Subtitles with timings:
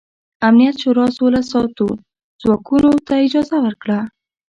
[0.47, 1.87] امنیت شورا سوله ساتو
[2.41, 3.99] ځواکونو ته اجازه ورکړه.